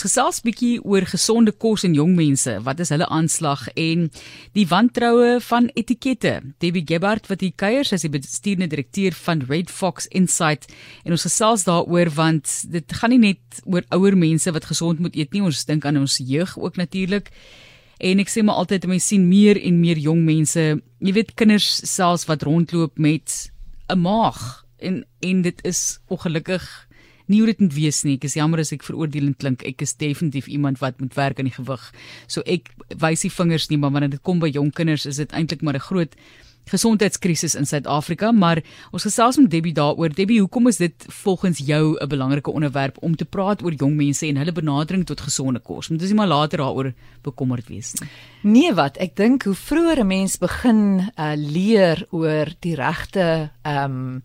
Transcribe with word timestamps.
Ons 0.00 0.14
gesels 0.14 0.38
bietjie 0.40 0.78
oor 0.80 1.04
gesonde 1.04 1.52
kos 1.52 1.82
en 1.84 1.92
jong 1.92 2.14
mense. 2.16 2.48
Wat 2.64 2.78
is 2.80 2.88
hulle 2.88 3.04
aanslag 3.12 3.66
en 3.76 4.06
die 4.56 4.64
wantroue 4.70 5.34
van 5.44 5.66
etikette? 5.76 6.38
Debbie 6.64 6.86
Gebhardt 6.88 7.28
wat 7.28 7.44
hier 7.44 7.52
kuier, 7.52 7.84
sy 7.84 7.98
is 7.98 8.06
die 8.06 8.12
bestuurende 8.14 8.70
direkteur 8.72 9.12
van 9.26 9.42
Red 9.44 9.68
Fox 9.68 10.08
Insight 10.16 10.64
en 11.04 11.12
ons 11.12 11.26
gesels 11.28 11.66
daaroor 11.68 12.08
want 12.16 12.48
dit 12.72 12.96
gaan 12.96 13.12
nie 13.12 13.20
net 13.26 13.60
oor 13.68 13.84
ouer 13.92 14.16
mense 14.16 14.48
wat 14.56 14.70
gesond 14.70 15.04
moet 15.04 15.20
eet 15.20 15.36
nie, 15.36 15.44
ons 15.44 15.68
dink 15.68 15.84
aan 15.84 16.00
ons 16.00 16.16
jeug 16.16 16.56
ook 16.56 16.80
natuurlik. 16.80 17.28
En 18.00 18.24
ek 18.24 18.32
sê 18.32 18.40
maar 18.40 18.64
altyd 18.64 18.88
mense 18.88 19.12
sien 19.12 19.28
meer 19.28 19.60
en 19.60 19.84
meer 19.84 20.00
jong 20.00 20.24
mense, 20.24 20.64
jy 20.80 21.12
weet 21.12 21.36
kinders 21.36 21.68
selfs 21.84 22.24
wat 22.30 22.48
rondloop 22.48 22.96
met 22.96 23.52
'n 23.92 24.00
maag 24.00 24.64
en 24.80 25.04
en 25.20 25.42
dit 25.44 25.60
is 25.68 26.00
ongelukkig 26.08 26.64
nie 27.30 27.40
hoe 27.40 27.50
dit 27.52 27.62
moet 27.62 27.74
wees 27.76 28.02
nie. 28.04 28.16
Ek 28.18 28.26
is 28.28 28.36
jammer 28.38 28.60
as 28.60 28.72
ek 28.74 28.84
veroordelend 28.86 29.38
klink. 29.38 29.64
Ek 29.66 29.82
is 29.86 29.94
definitief 29.94 30.50
iemand 30.50 30.82
wat 30.82 31.00
moet 31.00 31.16
werk 31.18 31.38
aan 31.38 31.50
die 31.50 31.56
gewig. 31.56 31.86
So 32.26 32.42
ek 32.46 32.72
wys 33.00 33.24
die 33.26 33.32
vingers 33.32 33.70
nie, 33.70 33.78
maar 33.78 33.94
wanneer 33.94 34.16
dit 34.16 34.22
kom 34.26 34.42
by 34.42 34.50
jong 34.50 34.72
kinders 34.74 35.06
is 35.06 35.22
dit 35.22 35.32
eintlik 35.32 35.62
maar 35.62 35.78
'n 35.78 35.88
groot 35.88 36.14
gesondheidskrisis 36.70 37.56
in 37.58 37.66
Suid-Afrika, 37.66 38.30
maar 38.32 38.60
ons 38.94 39.06
gesels 39.06 39.38
met 39.40 39.50
Debbie 39.50 39.74
daaroor. 39.74 40.12
Debbie, 40.14 40.40
hoekom 40.42 40.68
is 40.70 40.78
dit 40.80 41.06
volgens 41.22 41.58
jou 41.58 41.96
'n 41.98 42.08
belangrike 42.08 42.50
onderwerp 42.50 42.96
om 43.00 43.16
te 43.16 43.24
praat 43.24 43.62
oor 43.62 43.72
jong 43.72 43.96
mense 43.96 44.26
en 44.26 44.36
hulle 44.36 44.52
benadering 44.52 45.06
tot 45.06 45.20
gesonde 45.20 45.60
kos? 45.60 45.88
Moet 45.88 46.00
ons 46.00 46.10
nie 46.10 46.18
maar 46.18 46.28
later 46.28 46.58
daaroor 46.58 46.92
bekommerd 47.22 47.68
wees 47.68 47.94
nie. 48.00 48.08
Nee, 48.42 48.74
wat? 48.74 48.96
Ek 48.96 49.16
dink 49.16 49.42
hoe 49.42 49.54
vroeër 49.54 50.00
'n 50.00 50.06
mens 50.06 50.38
begin 50.38 51.10
uh, 51.18 51.32
leer 51.34 52.06
oor 52.10 52.46
die 52.60 52.74
regte 52.74 53.50
ehm 53.62 53.84
um, 53.84 54.22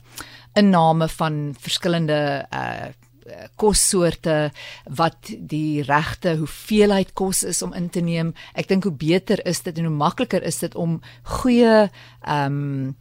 inname 0.56 1.10
van 1.18 1.42
verskillende 1.60 2.46
uh 2.54 2.94
kossoorte 3.58 4.52
wat 4.98 5.32
die 5.50 5.82
regte 5.82 6.36
hoeveelheid 6.38 7.14
kos 7.18 7.44
is 7.44 7.62
om 7.66 7.74
in 7.74 7.90
te 7.90 8.04
neem. 8.06 8.34
Ek 8.54 8.70
dink 8.70 8.86
hoe 8.86 8.94
beter 8.94 9.42
is 9.50 9.64
dit 9.66 9.78
en 9.82 9.90
hoe 9.90 9.96
makliker 9.98 10.46
is 10.46 10.62
dit 10.62 10.76
om 10.76 11.00
goeie 11.40 11.88
ehm 12.22 12.60
um, 12.62 12.96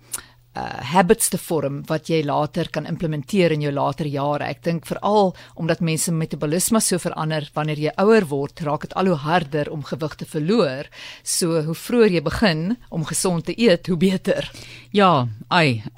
uh 0.54 0.80
habits 0.94 1.28
te 1.32 1.38
vorm 1.38 1.82
wat 1.88 2.08
jy 2.08 2.20
later 2.26 2.68
kan 2.70 2.86
implementeer 2.86 3.52
in 3.54 3.64
jou 3.64 3.72
later 3.74 4.06
jare. 4.06 4.46
Ek 4.46 4.62
dink 4.62 4.86
veral 4.86 5.34
omdat 5.54 5.82
mense 5.82 6.12
metabolisme 6.14 6.80
so 6.80 6.98
verander 7.02 7.48
wanneer 7.54 7.80
jy 7.80 7.94
ouer 7.98 8.26
word, 8.30 8.62
raak 8.66 8.86
dit 8.86 8.94
al 8.94 9.10
hoe 9.10 9.18
harder 9.24 9.70
om 9.74 9.82
gewig 9.84 10.14
te 10.20 10.28
verloor. 10.30 10.90
So 11.22 11.62
hoe 11.66 11.74
vroeër 11.74 12.18
jy 12.18 12.22
begin 12.22 12.62
om 12.90 13.06
gesond 13.08 13.48
te 13.48 13.56
eet, 13.58 13.90
hoe 13.90 13.98
beter. 13.98 14.50
Ja, 14.94 15.26
ai. 15.50 15.82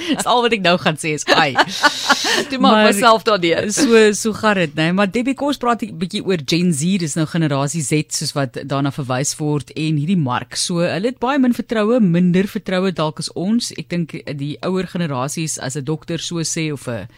Dis 0.00 0.26
al 0.28 0.44
wat 0.44 0.54
ek 0.54 0.62
nou 0.62 0.76
gaan 0.78 0.98
sê 1.00 1.16
is 1.16 1.26
ai. 1.34 1.50
Toe 2.50 2.60
maak 2.62 2.84
myself 2.86 3.24
daardeur. 3.26 3.66
So 3.74 4.04
so 4.14 4.32
gaan 4.38 4.60
dit, 4.60 4.76
nee, 4.78 4.94
maar 4.94 5.10
Debbie 5.10 5.34
Kos 5.34 5.58
praat 5.58 5.82
'n 5.82 5.98
bietjie 5.98 6.22
oor 6.22 6.38
Gen 6.46 6.72
Z, 6.72 7.00
dis 7.02 7.16
nou 7.18 7.26
generasie 7.26 7.82
Z 7.82 8.14
soos 8.14 8.32
wat 8.38 8.60
daarna 8.62 8.92
verwys 8.94 9.34
word 9.38 9.74
en 9.74 9.98
hierdie 9.98 10.18
mark. 10.18 10.54
So 10.56 10.78
hulle 10.78 11.10
het 11.10 11.18
baie 11.18 11.38
min 11.38 11.54
vertroue, 11.56 12.00
minder 12.00 12.46
vertroue 12.46 12.92
dalk 13.00 13.22
as 13.22 13.32
ons. 13.38 13.72
Ek 13.80 13.88
dink 13.92 14.14
die 14.38 14.54
ouer 14.66 14.88
generasies 14.90 15.58
as 15.58 15.76
'n 15.76 15.84
dokter 15.84 16.18
so 16.20 16.42
sê 16.44 16.70
of 16.72 16.88
'n 16.88 17.08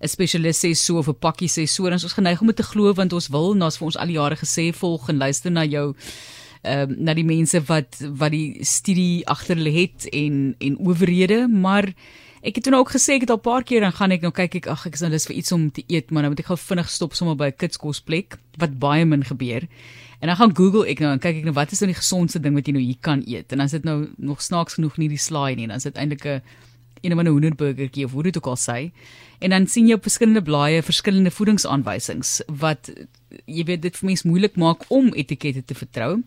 'n 0.00 0.08
spesialis 0.08 0.62
sê 0.62 0.74
so 0.76 0.98
of 0.98 1.08
'n 1.08 1.18
pakkie 1.18 1.50
sê 1.50 1.66
so, 1.66 1.84
dan 1.84 1.98
is 1.98 2.04
ons 2.04 2.18
geneig 2.18 2.40
om 2.40 2.52
te 2.52 2.62
glo 2.62 2.92
want 2.94 3.12
ons 3.12 3.28
wil, 3.28 3.50
ons 3.50 3.78
vir 3.78 3.86
ons 3.86 3.96
al 3.96 4.06
die 4.06 4.18
jare 4.18 4.36
gesê 4.36 4.72
volg 4.72 5.08
en 5.08 5.18
luister 5.18 5.50
na 5.50 5.64
jou 5.64 5.94
ehm 6.62 6.90
uh, 6.90 6.96
na 6.98 7.14
die 7.14 7.24
mense 7.26 7.60
wat 7.68 7.98
wat 8.20 8.32
die 8.32 8.58
studie 8.62 9.26
agter 9.26 9.56
hulle 9.56 9.74
het 9.74 10.06
en 10.12 10.54
en 10.58 10.78
owerhede, 10.78 11.48
maar 11.48 11.94
ek 12.42 12.54
het 12.58 12.64
toe 12.64 12.72
nou 12.72 12.82
ook 12.84 12.92
gesê 12.94 13.16
ek 13.18 13.26
het 13.26 13.30
al 13.30 13.38
'n 13.38 13.46
paar 13.46 13.62
keer 13.62 13.80
dan 13.80 13.92
gaan 13.92 14.10
ek 14.12 14.22
nou 14.22 14.32
kyk 14.32 14.54
ek 14.54 14.66
ag 14.66 14.86
ek 14.86 14.94
is 14.94 15.00
nou 15.00 15.10
lus 15.10 15.26
vir 15.26 15.36
iets 15.36 15.52
om 15.52 15.70
te 15.70 15.82
eet, 15.86 16.10
maar 16.10 16.22
nou 16.22 16.30
moet 16.30 16.40
ek 16.40 16.46
gou 16.46 16.56
vinnig 16.56 16.90
stop 16.90 17.14
sommer 17.14 17.36
by 17.36 17.46
'n 17.46 17.56
kitskosplek 17.56 18.38
wat 18.58 18.78
baie 18.78 19.04
min 19.04 19.24
gebeur. 19.24 19.68
En 20.20 20.26
dan 20.26 20.36
gaan 20.36 20.56
Google 20.56 20.86
ek 20.86 21.00
nou 21.00 21.12
en 21.12 21.18
kyk 21.18 21.36
ek 21.36 21.44
nou 21.44 21.54
wat 21.54 21.72
is 21.72 21.80
nou 21.80 21.92
die 21.92 22.00
gesondste 22.00 22.40
ding 22.40 22.54
wat 22.54 22.66
jy 22.66 22.72
nou 22.72 22.82
hier 22.82 22.98
kan 23.00 23.22
eet. 23.26 23.52
En 23.52 23.58
dan 23.58 23.66
is 23.66 23.72
dit 23.72 23.84
nou 23.84 24.08
nog 24.16 24.42
snaaks 24.42 24.74
genoeg 24.74 24.96
nie 24.96 25.08
die 25.08 25.18
slaai 25.18 25.54
nie, 25.54 25.66
dan 25.66 25.76
is 25.76 25.82
dit 25.82 25.96
eintlik 25.96 26.24
'n 26.24 26.42
een 27.02 27.14
van 27.14 27.24
'n 27.24 27.30
hoenderburgertjie 27.30 28.04
of 28.04 28.12
hoe 28.12 28.22
dit 28.22 28.36
ook 28.36 28.46
al 28.46 28.56
sê. 28.56 28.90
En 29.38 29.50
dan 29.50 29.66
sien 29.66 29.86
jy 29.86 29.94
op 29.94 30.02
verskillende 30.02 30.42
blaaie 30.42 30.82
verskillende 30.82 31.30
voedingsaanwysings 31.30 32.42
wat 32.46 32.90
jy 33.44 33.64
weet 33.64 33.82
dit 33.82 33.96
vir 33.96 34.06
mense 34.06 34.26
moeilik 34.28 34.56
maak 34.56 34.84
om 34.88 35.12
etikette 35.14 35.64
te 35.64 35.74
vertrou 35.74 36.22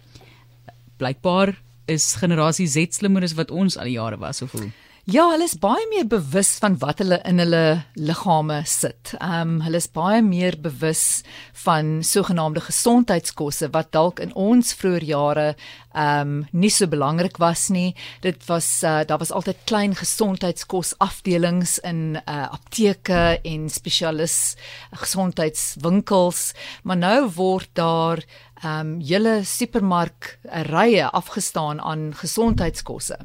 blykbaar 1.02 1.56
is 1.86 2.13
generasie 2.22 2.68
Z 2.68 2.94
slimmer 2.94 3.24
as 3.24 3.34
wat 3.34 3.52
ons 3.52 3.78
al 3.78 3.90
die 3.90 3.97
jare 3.97 4.18
was 4.22 4.41
of 4.41 4.52
hoe? 4.52 4.69
Ja, 5.09 5.23
hulle 5.31 5.47
is 5.47 5.56
baie 5.57 5.81
meer 5.89 6.06
bewus 6.06 6.51
van 6.62 6.75
wat 6.78 7.00
hulle 7.01 7.17
in 7.25 7.41
hulle 7.41 7.81
liggame 7.97 8.59
sit. 8.69 9.16
Ehm 9.17 9.56
um, 9.56 9.63
hulle 9.66 9.79
is 9.81 9.88
baie 9.89 10.19
meer 10.22 10.53
bewus 10.62 11.23
van 11.63 12.03
sogenaamde 12.06 12.62
gesondheidskosse 12.62 13.72
wat 13.73 13.89
dalk 13.97 14.22
in 14.22 14.29
ons 14.38 14.75
vroeë 14.78 15.07
jare 15.09 15.47
ehm 15.95 16.35
um, 16.35 16.35
nie 16.53 16.69
so 16.69 16.85
belangrik 16.85 17.41
was 17.41 17.72
nie. 17.73 17.95
Dit 18.22 18.45
was 18.45 18.67
uh, 18.84 19.01
daar 19.01 19.17
was 19.17 19.34
altyd 19.34 19.66
klein 19.66 19.97
gesondheidskos 19.97 20.94
afdelings 21.01 21.79
in 21.79 22.22
uh, 22.22 22.45
apteke 22.53 23.39
en 23.41 23.69
spesialis 23.73 24.56
gesondheidswinkels, 24.94 26.53
maar 26.83 27.01
nou 27.01 27.25
word 27.41 27.73
daar 27.73 28.22
ehm 28.62 28.80
um, 28.80 28.90
julle 29.02 29.42
supermark 29.44 30.40
rye 30.70 31.08
afgestaan 31.10 31.80
aan 31.82 32.12
gesondheidskosse. 32.14 33.18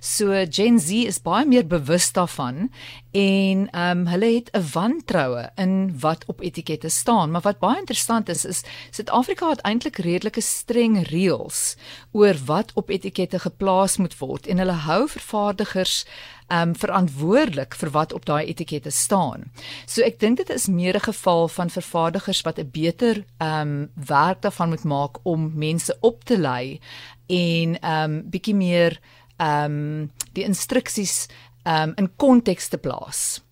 So 0.00 0.44
Gen 0.50 0.78
Z 0.78 0.90
is 1.10 1.18
baie 1.22 1.46
meer 1.46 1.66
bewus 1.66 2.12
daarvan 2.12 2.68
en 3.14 3.68
ehm 3.70 3.98
um, 3.98 4.06
hulle 4.06 4.34
het 4.34 4.50
'n 4.52 4.64
wantroue 4.72 5.50
in 5.54 6.00
wat 6.00 6.24
op 6.26 6.40
etikette 6.40 6.88
staan, 6.88 7.30
maar 7.30 7.40
wat 7.40 7.58
baie 7.58 7.78
interessant 7.78 8.28
is 8.28 8.44
is 8.44 8.62
Suid-Afrika 8.90 9.48
het 9.48 9.60
eintlik 9.60 9.96
redelike 9.96 10.40
streng 10.40 11.08
reëls 11.08 11.76
oor 12.10 12.34
wat 12.44 12.72
op 12.74 12.90
etikette 12.90 13.38
geplaas 13.38 13.96
moet 13.96 14.18
word 14.18 14.46
en 14.46 14.58
hulle 14.58 14.72
hou 14.72 15.08
vervaardigers 15.08 16.06
um 16.48 16.74
verantwoordelik 16.74 17.74
vir 17.74 17.90
wat 17.90 18.12
op 18.12 18.24
daai 18.24 18.46
etikette 18.46 18.90
staan. 18.90 19.44
So 19.86 20.02
ek 20.02 20.18
dink 20.20 20.36
dit 20.36 20.50
is 20.50 20.66
meer 20.66 20.96
'n 20.96 21.10
geval 21.10 21.48
van 21.48 21.70
vervaardigers 21.70 22.42
wat 22.42 22.58
'n 22.58 22.70
beter 22.70 23.24
um 23.38 23.90
werk 23.94 24.42
daarvan 24.42 24.68
moet 24.68 24.84
maak 24.84 25.18
om 25.22 25.52
mense 25.54 25.96
op 26.00 26.24
te 26.24 26.38
lei 26.38 26.80
en 27.26 27.78
um 27.90 28.30
bietjie 28.30 28.54
meer 28.54 29.00
um 29.38 30.10
die 30.32 30.44
instruksies 30.44 31.28
um 31.64 31.92
in 31.96 32.10
konteks 32.16 32.68
te 32.68 32.78
plaas. 32.78 33.44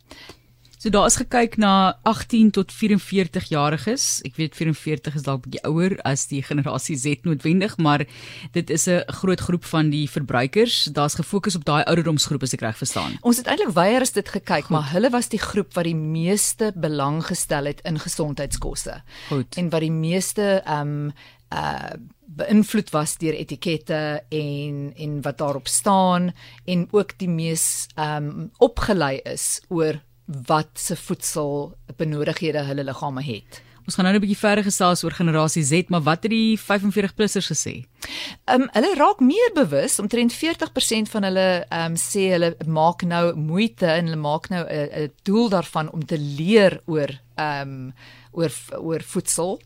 So 0.82 0.90
daar 0.90 1.06
is 1.06 1.14
gekyk 1.14 1.56
na 1.62 1.94
18 2.02 2.48
tot 2.50 2.72
44 2.74 3.44
jariges. 3.52 4.18
Ek 4.26 4.34
weet 4.34 4.56
44 4.58 5.14
is 5.14 5.22
dalk 5.22 5.44
bietjie 5.44 5.60
ouer 5.68 5.92
as 6.02 6.24
die 6.26 6.40
generasie 6.42 6.96
Z 6.98 7.22
noodwendig, 7.22 7.76
maar 7.78 8.02
dit 8.50 8.70
is 8.70 8.88
'n 8.88 9.06
groot 9.06 9.40
groep 9.40 9.64
van 9.64 9.90
die 9.90 10.10
verbruikers. 10.10 10.90
Daar's 10.90 11.14
gefokus 11.14 11.54
op 11.54 11.64
daai 11.64 11.84
ouderdomsgroep 11.84 12.42
as 12.42 12.54
ek 12.54 12.60
reg 12.66 12.76
verstaan. 12.76 13.14
Ons 13.22 13.36
het 13.36 13.46
eintlik 13.46 13.74
weier 13.74 14.00
as 14.00 14.10
dit 14.10 14.28
gekyk, 14.28 14.66
Goed. 14.66 14.70
maar 14.70 14.90
hulle 14.90 15.10
was 15.10 15.28
die 15.28 15.38
groep 15.38 15.72
wat 15.74 15.84
die 15.84 15.94
meeste 15.94 16.72
belang 16.74 17.22
gestel 17.22 17.64
het 17.64 17.80
in 17.84 17.98
gesondheidskosse. 17.98 19.02
Goed. 19.28 19.56
En 19.56 19.70
wat 19.70 19.80
die 19.80 19.92
meeste 19.92 20.62
ehm 20.66 20.80
um, 20.80 21.12
uh 21.52 21.94
beïnvloed 22.36 22.90
was 22.94 23.16
deur 23.20 23.36
etikette 23.36 24.24
en 24.28 24.92
en 24.96 25.18
wat 25.22 25.38
daarop 25.38 25.68
staan 25.68 26.32
en 26.64 26.86
ook 26.90 27.18
die 27.18 27.28
mees 27.28 27.88
ehm 27.96 28.30
um, 28.30 28.50
opgelei 28.58 29.20
is 29.24 29.60
oor 29.68 30.00
wat 30.46 30.70
se 30.78 30.96
voedsel 30.96 31.74
benodighede 31.96 32.64
hulle 32.64 32.84
liggame 32.84 33.22
het. 33.22 33.62
Ons 33.82 33.96
gaan 33.98 34.04
nou 34.06 34.14
'n 34.14 34.22
bietjie 34.22 34.38
verder 34.38 34.64
gesels 34.64 35.02
oor 35.02 35.10
generasie 35.10 35.64
Z, 35.64 35.88
maar 35.88 36.02
wat 36.02 36.22
het 36.22 36.30
die 36.30 36.58
45-plussers 36.58 37.50
gesê? 37.50 37.84
Ehm 38.46 38.62
um, 38.62 38.68
hulle 38.72 38.94
raak 38.94 39.20
meer 39.20 39.50
bewus, 39.54 39.98
omtrent 39.98 40.32
40% 40.32 41.10
van 41.10 41.22
hulle 41.22 41.66
ehm 41.68 41.92
um, 41.92 41.96
sê 41.96 42.30
hulle 42.30 42.54
maak 42.66 43.02
nou 43.02 43.34
moeite 43.34 43.86
en 43.86 44.06
hulle 44.06 44.22
maak 44.22 44.48
nou 44.48 44.64
'n 44.70 45.10
doel 45.22 45.48
daarvan 45.48 45.90
om 45.90 46.04
te 46.06 46.18
leer 46.18 46.80
oor 46.86 47.10
ehm 47.34 47.68
um, 47.68 47.92
oor 48.32 48.52
oor 48.78 49.04
voedsel 49.06 49.58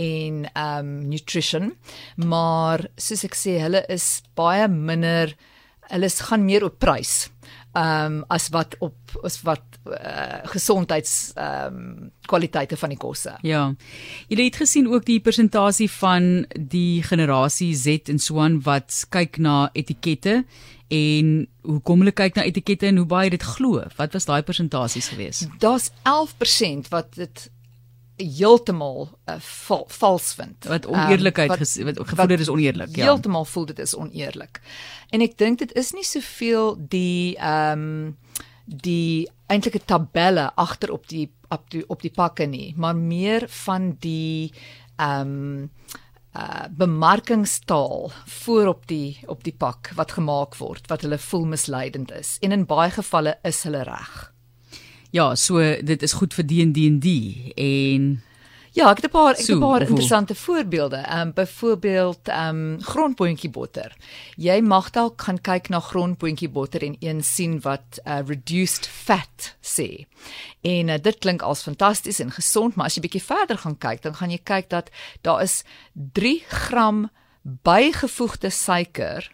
en 0.00 0.44
um, 0.54 0.90
nutrition, 1.08 1.72
maar 2.16 2.86
soos 2.96 3.24
ek 3.28 3.36
sê, 3.38 3.58
hulle 3.64 3.84
is 3.92 4.20
baie 4.38 4.68
minder 4.68 5.34
hulle 5.90 6.10
gaan 6.28 6.44
meer 6.46 6.64
op 6.68 6.78
prys 6.78 7.28
ehm 7.70 8.16
um, 8.16 8.24
as 8.34 8.48
wat 8.50 8.74
op 8.82 9.12
as 9.22 9.36
wat 9.46 9.62
uh, 9.86 10.42
gesondheids 10.50 11.32
ehm 11.34 11.76
um, 11.76 12.10
kwaliteite 12.26 12.76
van 12.76 12.90
die 12.90 12.98
kosse. 12.98 13.36
Ja. 13.46 13.74
Jy 14.28 14.44
het 14.44 14.58
gesien 14.58 14.88
ook 14.90 15.06
die 15.06 15.20
persentasie 15.20 15.90
van 15.90 16.46
die 16.54 17.02
generasie 17.02 17.74
Z 17.74 18.10
en 18.10 18.18
Swan 18.18 18.60
wat 18.66 19.04
kyk 19.10 19.38
na 19.38 19.70
etikette 19.72 20.44
en 20.90 21.46
hoe 21.62 21.80
kom 21.86 22.02
hulle 22.02 22.14
kyk 22.14 22.34
na 22.34 22.42
etikette 22.42 22.86
en 22.86 22.96
hoe 22.96 23.06
baie 23.06 23.30
dit 23.30 23.42
glo? 23.42 23.82
Wat 23.96 24.12
was 24.12 24.26
daai 24.26 24.42
persentasies 24.42 25.08
geweest? 25.14 25.46
Daar's 25.62 25.90
11% 26.02 26.90
wat 26.90 27.14
dit 27.14 27.50
heeltemal 28.20 29.08
uh, 29.28 29.36
val, 29.40 29.84
vals 29.88 30.34
vind. 30.38 30.68
Wat 30.70 30.86
oneerlikheid 30.86 31.50
um, 31.50 31.84
wat, 31.84 31.98
wat 31.98 32.08
gevoel 32.08 32.32
dit 32.32 32.40
is 32.40 32.52
oneerlik, 32.52 32.96
ja. 32.96 33.04
Heeltemal 33.08 33.44
voel 33.44 33.66
dit 33.72 33.78
is 33.78 33.96
oneerlik. 33.96 34.60
En 35.10 35.24
ek 35.24 35.38
dink 35.38 35.58
dit 35.58 35.72
is 35.78 35.92
nie 35.96 36.06
soveel 36.06 36.76
die 36.92 37.36
ehm 37.36 37.86
um, 37.86 38.16
die 38.70 39.26
eintlike 39.50 39.80
tabelle 39.82 40.52
agter 40.54 40.92
op 40.94 41.08
die 41.10 41.26
op 41.50 41.64
die 41.74 41.82
op 41.90 42.04
die 42.04 42.12
pakke 42.14 42.46
nie, 42.46 42.74
maar 42.76 42.96
meer 42.96 43.48
van 43.64 43.96
die 43.98 44.52
ehm 44.96 45.34
um, 45.34 45.70
uh 46.30 46.68
bemarkingstaal 46.70 48.12
voor 48.26 48.66
op 48.66 48.86
die 48.86 49.18
op 49.26 49.42
die 49.44 49.54
pak 49.54 49.90
wat 49.98 50.12
gemaak 50.12 50.54
word 50.56 50.86
wat 50.86 51.02
hulle 51.02 51.18
voel 51.18 51.46
misleidend 51.50 52.12
is 52.14 52.36
en 52.40 52.52
in 52.54 52.66
baie 52.70 52.90
gevalle 52.94 53.34
is 53.42 53.62
hulle 53.66 53.82
reg. 53.82 54.30
Ja, 55.10 55.34
so 55.34 55.58
dit 55.82 56.02
is 56.02 56.12
goed 56.12 56.34
vir 56.34 56.46
D&D 56.46 57.06
en 57.56 58.10
Ja, 58.70 58.90
ek 58.90 59.02
het 59.02 59.06
'n 59.06 59.10
paar 59.10 59.32
ek 59.34 59.38
het 59.38 59.50
'n 59.50 59.58
paar 59.58 59.82
interessante 59.82 60.34
voorbeelde. 60.34 60.96
Ehm 60.96 61.20
um, 61.20 61.32
byvoorbeeld 61.32 62.28
ehm 62.28 62.48
um, 62.48 62.82
grondpotjie 62.82 63.50
botter. 63.50 63.96
Jy 64.36 64.60
mag 64.60 64.90
dalk 64.90 65.22
gaan 65.22 65.40
kyk 65.40 65.68
na 65.68 65.80
grondpotjie 65.80 66.48
botter 66.48 66.82
en 66.82 66.96
een 67.00 67.24
sien 67.24 67.60
wat 67.60 68.00
uh, 68.04 68.18
reduced 68.26 68.86
fat 68.86 69.56
sê. 69.60 70.06
En 70.60 70.88
uh, 70.88 70.94
dit 71.02 71.18
klink 71.18 71.42
als 71.42 71.62
fantasties 71.62 72.18
en 72.18 72.30
gesond, 72.30 72.74
maar 72.74 72.86
as 72.86 72.94
jy 72.94 73.00
bietjie 73.00 73.22
verder 73.22 73.58
gaan 73.58 73.78
kyk, 73.78 74.02
dan 74.02 74.14
gaan 74.14 74.30
jy 74.30 74.40
kyk 74.42 74.68
dat 74.68 74.90
daar 75.20 75.42
is 75.42 75.64
3 75.92 76.44
gram 76.48 77.10
bygevoegde 77.42 78.50
suiker 78.50 79.30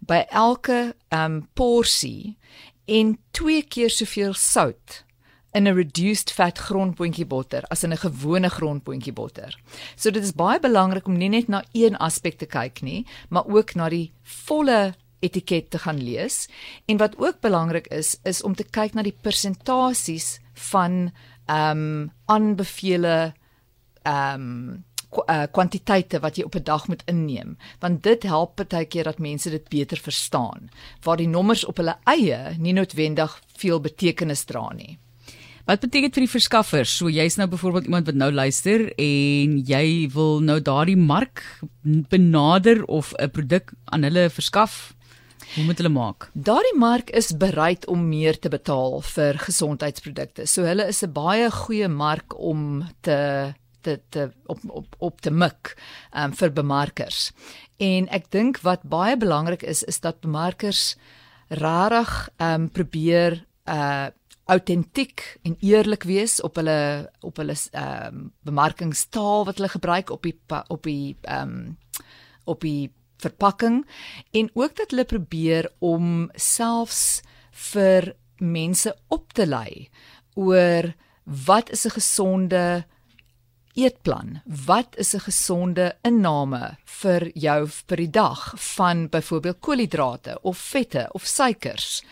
by 0.00 0.24
elke 0.28 0.94
ehm 1.08 1.32
um, 1.32 1.48
porsie 1.54 2.36
en 2.84 3.18
2 3.30 3.62
keer 3.62 3.90
soveel 3.90 4.34
sout 4.34 5.04
in 5.54 5.68
'n 5.68 5.74
reduced 5.74 6.30
fat 6.32 6.58
grondpotjie 6.58 7.26
botter 7.26 7.62
as 7.70 7.82
in 7.84 7.92
'n 7.92 7.96
gewone 7.96 8.50
grondpotjie 8.50 9.12
botter. 9.12 9.58
So 9.96 10.10
dit 10.10 10.22
is 10.22 10.32
baie 10.32 10.60
belangrik 10.60 11.06
om 11.06 11.16
nie 11.16 11.28
net 11.28 11.48
na 11.48 11.64
een 11.72 11.96
aspek 11.96 12.38
te 12.38 12.46
kyk 12.46 12.82
nie, 12.82 13.06
maar 13.28 13.46
ook 13.46 13.74
na 13.74 13.88
die 13.88 14.12
volle 14.22 14.94
etiket 15.20 15.70
te 15.70 15.78
gaan 15.78 16.02
lees. 16.02 16.48
En 16.86 16.96
wat 16.96 17.18
ook 17.18 17.40
belangrik 17.40 17.86
is, 17.86 18.18
is 18.24 18.42
om 18.42 18.54
te 18.54 18.64
kyk 18.64 18.94
na 18.94 19.02
die 19.02 19.18
persentasies 19.20 20.40
van 20.54 21.12
ehm 21.46 21.78
um, 21.78 22.12
aanbevele 22.26 23.34
ehm 24.02 24.40
um, 24.40 24.84
kwantiteite 25.54 26.18
wat 26.20 26.36
jy 26.36 26.44
op 26.44 26.54
'n 26.54 26.62
dag 26.62 26.88
moet 26.88 27.02
inneem 27.06 27.56
want 27.78 28.02
dit 28.02 28.22
help 28.22 28.54
partykeer 28.54 29.04
dat 29.04 29.18
mense 29.18 29.50
dit 29.50 29.68
beter 29.68 29.96
verstaan 29.96 30.70
waar 31.02 31.16
die 31.16 31.28
nommers 31.28 31.64
op 31.64 31.76
hulle 31.76 31.96
eie 32.04 32.54
nie 32.58 32.72
noodwendig 32.72 33.42
veel 33.56 33.80
betekenis 33.80 34.44
dra 34.44 34.72
nie. 34.72 34.98
Wat 35.64 35.80
beteken 35.80 36.10
dit 36.10 36.18
vir 36.18 36.26
die 36.26 36.34
verskaffers? 36.34 36.92
So 36.98 37.08
jy's 37.08 37.38
nou 37.40 37.46
byvoorbeeld 37.48 37.86
iemand 37.88 38.08
wat 38.10 38.18
nou 38.20 38.28
luister 38.32 38.90
en 39.00 39.54
jy 39.64 40.10
wil 40.12 40.42
nou 40.44 40.58
daardie 40.60 40.98
mark 41.00 41.40
benader 42.12 42.84
of 42.84 43.14
'n 43.16 43.30
produk 43.30 43.72
aan 43.84 44.04
hulle 44.04 44.28
verskaf. 44.28 44.92
Hoe 45.54 45.64
moet 45.64 45.78
hulle 45.78 45.88
maak? 45.88 46.30
Daardie 46.34 46.76
mark 46.76 47.10
is 47.10 47.36
bereid 47.36 47.86
om 47.86 48.08
meer 48.08 48.38
te 48.38 48.48
betaal 48.48 49.00
vir 49.00 49.38
gesondheidsprodukte. 49.38 50.46
So 50.46 50.64
hulle 50.64 50.86
is 50.86 51.02
'n 51.02 51.12
baie 51.12 51.50
goeie 51.50 51.88
mark 51.88 52.38
om 52.38 52.84
te 53.00 53.54
te 53.80 54.30
op 54.46 54.58
op 54.68 54.86
op 54.98 55.20
te 55.20 55.30
mik 55.30 55.76
um, 56.16 56.32
vir 56.32 56.52
bemarkers. 56.52 57.32
En 57.76 58.08
ek 58.08 58.30
dink 58.30 58.60
wat 58.60 58.82
baie 58.82 59.16
belangrik 59.16 59.62
is 59.62 59.82
is 59.82 60.00
dat 60.00 60.20
bemarkers 60.20 60.96
rarig 61.48 62.28
um, 62.38 62.68
probeer 62.68 63.44
uh 63.68 64.08
autentiek 64.44 65.38
en 65.42 65.56
eerlik 65.60 66.02
wees 66.02 66.40
op 66.44 66.56
hulle 66.60 67.10
op 67.20 67.36
hulle 67.40 67.56
ehm 67.72 68.06
um, 68.06 68.32
bemarkingstaal 68.44 69.44
wat 69.44 69.56
hulle 69.56 69.72
gebruik 69.72 70.10
op 70.10 70.22
die 70.22 70.36
op 70.68 70.82
die 70.82 71.16
ehm 71.22 71.48
um, 71.48 71.78
op 72.44 72.60
die 72.60 72.92
verpakking. 73.16 73.86
En 74.30 74.50
ook 74.52 74.76
dat 74.76 74.90
hulle 74.90 75.04
probeer 75.04 75.70
om 75.78 76.30
selfs 76.34 77.22
vir 77.50 78.12
mense 78.38 78.92
op 79.08 79.32
te 79.32 79.46
lei 79.46 79.88
oor 80.34 80.92
wat 81.46 81.70
is 81.70 81.86
'n 81.86 81.96
gesonde 81.96 82.84
eetplan? 83.74 84.40
Wat 84.66 84.96
is 84.96 85.14
'n 85.14 85.26
gesonde 85.26 85.96
inname 86.02 86.76
vir 86.84 87.30
jou 87.34 87.68
vir 87.86 87.96
die 87.96 88.10
dag 88.10 88.54
van 88.56 89.08
byvoorbeeld 89.08 89.60
koolhidrate 89.60 90.38
of 90.42 90.58
vette 90.58 91.08
of 91.12 91.26
suikers? 91.26 92.02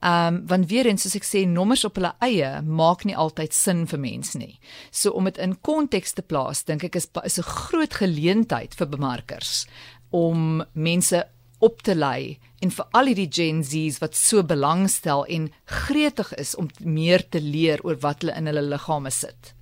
Ehm 0.00 0.34
um, 0.34 0.46
want 0.46 0.68
weer 0.68 0.86
eens 0.86 1.02
soos 1.02 1.16
ek 1.16 1.24
sê 1.24 1.46
nommers 1.46 1.84
op 1.84 1.94
hulle 1.94 2.14
eie 2.20 2.62
maak 2.62 3.04
nie 3.04 3.16
altyd 3.16 3.54
sin 3.54 3.86
vir 3.86 3.98
mense 3.98 4.38
nie. 4.38 4.58
So 4.90 5.10
om 5.10 5.24
dit 5.24 5.38
in 5.38 5.60
konteks 5.60 6.12
te 6.12 6.22
plaas, 6.22 6.64
dink 6.64 6.84
ek 6.84 6.96
is 6.96 7.08
is 7.24 7.38
'n 7.38 7.42
groot 7.42 7.94
geleentheid 7.94 8.74
vir 8.74 8.86
bemarkers 8.86 9.66
om 10.10 10.64
mense 10.72 11.24
op 11.58 11.82
te 11.82 11.94
lei 11.94 12.38
en 12.60 12.70
vir 12.70 12.86
al 12.92 13.06
hierdie 13.06 13.28
Gen 13.30 13.62
Z's 13.64 14.00
wat 14.00 14.16
so 14.16 14.42
belangstel 14.42 15.24
en 15.26 15.52
gretig 15.64 16.34
is 16.34 16.54
om 16.54 16.70
meer 16.78 17.28
te 17.28 17.40
leer 17.40 17.80
oor 17.84 17.96
wat 18.00 18.22
hulle 18.22 18.36
in 18.36 18.46
hulle 18.46 18.62
liggame 18.62 19.10
sit 19.10 19.54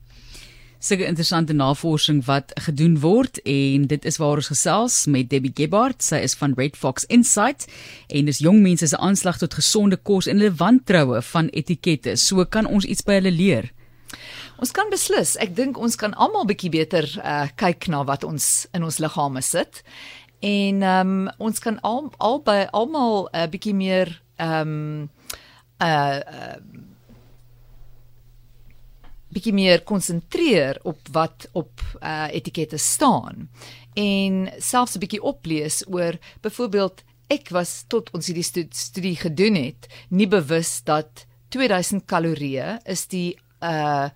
sulke 0.79 1.07
interessante 1.07 1.53
navorsing 1.53 2.21
wat 2.27 2.53
gedoen 2.67 2.99
word 3.03 3.41
en 3.43 3.87
dit 3.91 4.05
is 4.07 4.19
waar 4.23 4.39
ons 4.39 4.51
gesels 4.53 5.07
met 5.11 5.31
Debbie 5.31 5.53
Gebhardt. 5.55 6.03
Sy 6.03 6.21
is 6.23 6.37
van 6.39 6.55
Red 6.57 6.77
Fox 6.79 7.07
Insight 7.11 7.67
en 8.09 8.31
dis 8.31 8.39
jong 8.39 8.61
mense 8.63 8.87
se 8.87 8.99
aanslag 8.99 9.41
tot 9.43 9.59
gesonde 9.59 9.99
kos 9.99 10.31
en 10.31 10.39
hulle 10.39 10.55
wantroue 10.55 11.23
van 11.33 11.51
etikette. 11.51 12.15
So 12.17 12.45
kan 12.47 12.67
ons 12.67 12.87
iets 12.87 13.03
by 13.03 13.19
hulle 13.19 13.35
leer. 13.35 13.73
Ons 14.63 14.71
kan 14.75 14.91
beslis. 14.91 15.37
Ek 15.43 15.55
dink 15.57 15.79
ons 15.79 15.99
kan 15.99 16.15
almal 16.15 16.47
bietjie 16.47 16.71
beter 16.71 17.07
uh, 17.23 17.47
kyk 17.59 17.91
na 17.91 18.05
wat 18.07 18.25
ons 18.27 18.69
in 18.75 18.87
ons 18.87 19.01
liggame 19.03 19.43
sit. 19.43 19.83
En 20.39 20.83
ehm 20.83 21.15
um, 21.27 21.31
ons 21.43 21.59
kan 21.59 21.81
al 21.83 22.13
albei 22.23 22.67
almal 22.71 23.27
'n 23.33 23.37
uh, 23.37 23.49
bietjie 23.51 23.75
meer 23.75 24.23
ehm 24.39 24.69
um, 24.69 25.11
uh, 25.83 26.21
uh 26.23 26.57
bietjie 29.33 29.53
meer 29.53 29.83
konsentreer 29.85 30.79
op 30.89 31.09
wat 31.13 31.49
op 31.53 31.83
uh, 32.01 32.29
etikette 32.33 32.79
staan 32.79 33.49
en 33.95 34.49
selfs 34.59 34.97
'n 34.97 35.03
bietjie 35.05 35.23
oplees 35.23 35.83
oor 35.87 36.19
byvoorbeeld 36.41 37.05
ek 37.29 37.51
was 37.53 37.85
tot 37.89 38.11
ons 38.17 38.27
hierdie 38.27 38.69
studie 38.73 39.17
gedoen 39.17 39.55
het 39.55 39.89
nie 40.09 40.29
bewus 40.29 40.81
dat 40.85 41.27
2000 41.49 42.07
kalorieë 42.07 42.79
is 42.85 43.07
die 43.07 43.37
uh 43.63 44.09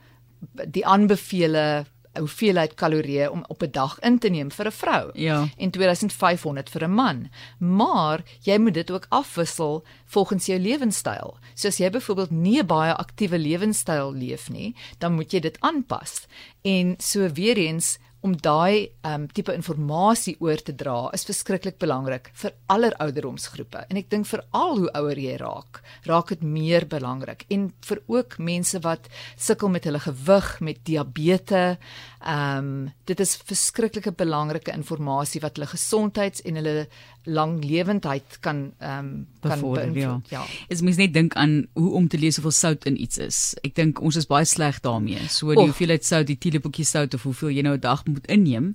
die 0.67 0.82
aanbevele 0.87 1.85
hoeveelheid 2.19 2.75
kalorieë 2.75 3.31
om 3.31 3.44
op 3.49 3.62
'n 3.62 3.70
dag 3.70 3.99
in 4.00 4.19
te 4.19 4.29
neem 4.29 4.50
vir 4.50 4.67
'n 4.67 4.73
vrou 4.73 5.11
ja. 5.14 5.49
en 5.56 5.70
2500 5.70 6.70
vir 6.70 6.85
'n 6.85 6.91
man. 6.91 7.29
Maar 7.59 8.23
jy 8.41 8.59
moet 8.59 8.75
dit 8.75 8.91
ook 8.91 9.06
afwissel 9.09 9.85
volgens 10.06 10.47
jou 10.47 10.59
lewenstyl. 10.59 11.37
So 11.55 11.69
as 11.69 11.76
jy 11.76 11.91
byvoorbeeld 11.91 12.31
nie 12.31 12.59
'n 12.59 12.67
baie 12.67 12.94
aktiewe 12.94 13.38
lewenstyl 13.38 14.12
leef 14.12 14.50
nie, 14.50 14.75
dan 14.99 15.12
moet 15.12 15.32
jy 15.32 15.41
dit 15.41 15.61
aanpas. 15.61 16.26
En 16.62 16.94
so 16.99 17.29
weer 17.32 17.56
eens 17.56 17.99
om 18.22 18.34
daai 18.38 18.88
um, 19.06 19.26
tipe 19.34 19.54
inligting 19.54 20.36
oor 20.41 20.60
te 20.62 20.74
dra 20.79 21.10
is 21.17 21.26
verskriklik 21.26 21.79
belangrik 21.82 22.31
vir 22.38 22.55
aller 22.72 22.94
ouderdomsgroepe. 23.02 23.84
En 23.91 23.98
ek 23.98 24.10
dink 24.12 24.29
vir 24.31 24.44
al 24.55 24.79
hoe 24.79 24.91
ouer 25.00 25.19
jy 25.19 25.36
raak 25.43 25.82
raak 26.06 26.31
dit 26.34 26.44
meer 26.46 26.86
belangrik. 26.86 27.44
En 27.50 27.70
vir 27.88 28.02
ook 28.06 28.38
mense 28.38 28.79
wat 28.86 29.08
sukkel 29.36 29.72
met 29.74 29.88
hulle 29.88 30.02
gewig 30.02 30.52
met 30.60 30.82
diabetes 30.86 31.79
ehm 32.22 32.58
um, 32.58 32.91
dit 33.10 33.19
is 33.20 33.34
verskriklike 33.36 34.12
belangrike 34.14 34.70
inligting 34.72 35.43
wat 35.43 35.58
hulle 35.58 35.67
gesondheids 35.67 36.44
en 36.46 36.60
hulle 36.60 36.86
langlewendheid 37.24 38.38
kan 38.41 38.72
ehm 38.79 38.98
um, 38.98 39.26
kan 39.41 39.60
beïnvloed 39.60 40.29
ja. 40.31 40.43
ja. 40.43 40.44
Is 40.69 40.81
mens 40.81 40.96
net 40.96 41.14
dink 41.14 41.34
aan 41.34 41.67
hoe 41.72 41.93
om 41.93 42.08
te 42.08 42.19
lees 42.19 42.36
hoeveel 42.36 42.56
sout 42.56 42.84
in 42.84 43.00
iets 43.00 43.19
is. 43.19 43.41
Ek 43.62 43.74
dink 43.74 44.00
ons 44.00 44.17
is 44.17 44.26
baie 44.26 44.44
sleg 44.44 44.81
daarmee. 44.81 45.29
So 45.29 45.55
die 45.55 45.69
hoeveelheid 45.70 46.05
sout, 46.05 46.26
die 46.26 46.38
teelepeltjie 46.38 46.86
sout 46.86 47.14
of 47.14 47.22
hoeveel 47.22 47.50
jy 47.50 47.62
nou 47.62 47.76
'n 47.76 47.81
dag 47.81 48.05
moet 48.06 48.26
inneem. 48.26 48.74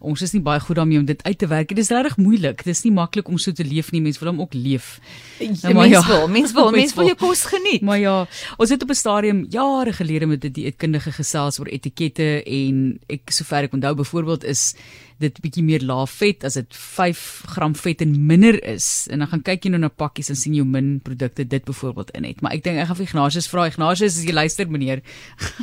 Ons 0.00 0.22
is 0.24 0.32
nie 0.32 0.40
baie 0.40 0.60
goed 0.64 0.78
daarmee 0.80 0.98
om 0.98 1.04
dit 1.04 1.22
uit 1.22 1.38
te 1.38 1.46
werk. 1.46 1.68
Dit 1.68 1.82
is 1.84 1.90
regtig 1.92 2.16
moeilik. 2.16 2.62
Dit 2.64 2.72
is 2.72 2.82
nie 2.86 2.92
maklik 2.96 3.28
om 3.28 3.38
so 3.38 3.52
te 3.52 3.64
leef 3.64 3.90
nie. 3.92 4.00
Mense 4.00 4.22
wil 4.22 4.32
hom 4.32 4.40
ook 4.40 4.54
leef. 4.56 4.94
Nou, 5.40 5.74
mens 5.76 5.92
ja, 5.92 6.00
wil, 6.06 6.28
mens 6.28 6.54
wil, 6.56 6.70
mens 6.80 6.94
wil 6.96 7.10
jou 7.10 7.18
kos 7.20 7.44
geniet. 7.52 7.84
Maar 7.84 7.98
ja, 8.00 8.14
ons 8.56 8.72
het 8.72 8.82
op 8.82 8.90
'n 8.90 9.00
stadium 9.02 9.44
jare 9.50 9.92
gelede 9.92 10.26
met 10.26 10.44
'n 10.44 10.52
dieetkundige 10.52 11.12
gesels 11.12 11.60
oor 11.60 11.68
etikette 11.68 12.42
en 12.44 12.98
ek 13.08 13.30
sover 13.30 13.68
ek 13.68 13.72
onthou 13.72 13.94
byvoorbeeld 13.94 14.44
is 14.44 14.74
dit 15.20 15.40
bietjie 15.44 15.64
meer 15.64 15.84
laaf 15.84 16.12
vet 16.20 16.44
as 16.48 16.56
dit 16.56 16.76
5 16.76 17.22
gram 17.54 17.74
vet 17.76 18.00
en 18.04 18.14
minder 18.26 18.56
is 18.64 19.06
en 19.12 19.18
dan 19.22 19.28
gaan 19.28 19.44
kyk 19.44 19.66
jy 19.66 19.70
nou 19.74 19.82
na 19.82 19.92
pakkies 19.92 20.32
en 20.32 20.38
sien 20.38 20.56
jy 20.56 20.64
min 20.64 20.94
produkte 21.04 21.44
dit 21.44 21.64
byvoorbeeld 21.64 22.14
in 22.16 22.24
het 22.24 22.40
maar 22.40 22.56
ek 22.56 22.64
dink 22.64 22.80
ek 22.80 22.88
gaan 22.90 23.00
vir 23.02 23.08
Ignatius 23.10 23.50
vra 23.52 23.66
Ignatius 23.68 24.16
as 24.16 24.24
jy 24.24 24.32
luister 24.36 24.70
meneer 24.70 25.04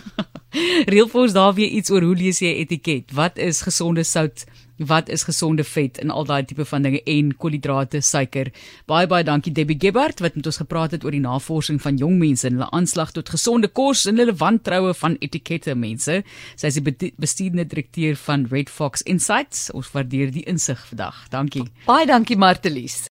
Reël 0.92 1.10
vir 1.12 1.22
ons 1.22 1.36
daar 1.36 1.54
weer 1.58 1.70
iets 1.80 1.92
oor 1.92 2.06
hoe 2.08 2.16
lees 2.16 2.40
jy 2.44 2.54
etiket? 2.62 3.12
Wat 3.16 3.38
is 3.42 3.62
gesonde 3.68 4.06
sout? 4.08 4.46
Wat 4.78 5.10
is 5.10 5.24
gesonde 5.26 5.64
vet 5.66 5.98
en 5.98 6.12
al 6.14 6.28
daai 6.30 6.46
tipe 6.46 6.66
van 6.70 6.84
dinge 6.86 7.00
en 7.10 7.32
koolhidrate, 7.34 8.02
suiker. 8.06 8.52
Baie 8.86 9.08
baie 9.10 9.26
dankie 9.26 9.52
Debbie 9.52 9.78
Gebhardt 9.82 10.22
wat 10.22 10.38
met 10.38 10.46
ons 10.46 10.62
gepraat 10.62 10.94
het 10.94 11.06
oor 11.06 11.16
die 11.16 11.24
navorsing 11.24 11.82
van 11.82 11.98
jong 11.98 12.20
mense 12.22 12.46
en 12.48 12.60
hulle 12.60 12.70
aanslag 12.78 13.12
tot 13.16 13.32
gesonde 13.34 13.72
kos 13.74 14.06
en 14.06 14.22
hulle 14.22 14.38
wantroue 14.38 14.94
van 15.02 15.18
etikette 15.18 15.74
mense. 15.74 16.22
Sy 16.56 16.70
is 16.70 16.78
die 16.78 17.14
bestuurende 17.18 17.66
direkteur 17.66 18.16
van 18.28 18.46
Red 18.52 18.70
Fox 18.70 19.02
Insights. 19.02 19.72
Ons 19.74 19.90
waardeer 19.96 20.30
die 20.32 20.46
insig 20.46 20.86
vandag. 20.92 21.26
Dankie. 21.34 21.66
Baie 21.90 22.06
dankie 22.06 22.38
Martelies. 22.38 23.02